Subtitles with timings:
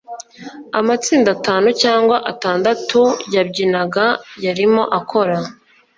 [0.79, 3.01] amatsinda atanu cyangwa atandatu
[3.35, 4.05] yabyinaga
[4.45, 5.37] yarimo akora